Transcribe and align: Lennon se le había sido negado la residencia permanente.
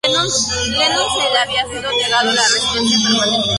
Lennon 0.03 0.31
se 1.11 1.31
le 1.31 1.37
había 1.37 1.63
sido 1.67 1.91
negado 1.91 2.31
la 2.33 2.41
residencia 2.47 2.97
permanente. 3.07 3.49